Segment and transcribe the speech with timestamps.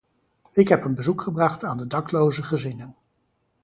[0.53, 2.95] Ik heb een bezoek gebracht aan de dakloze gezinnen.